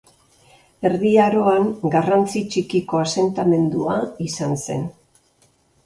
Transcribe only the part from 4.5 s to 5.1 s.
zen.